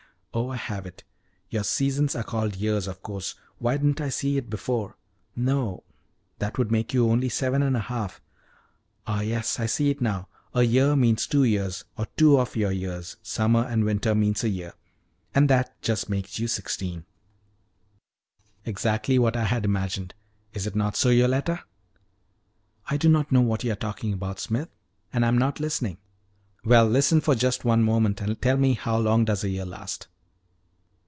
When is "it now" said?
9.89-10.29